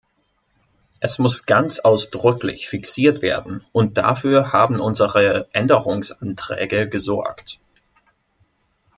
Es 0.99 1.19
muss 1.19 1.45
ganz 1.45 1.77
ausdrücklich 1.77 2.67
fixiert 2.67 3.21
werden, 3.21 3.63
und 3.71 3.99
dafür 3.99 4.51
haben 4.51 4.79
unsere 4.79 5.47
Änderungsanträge 5.53 6.89
gesorgt. 6.89 7.59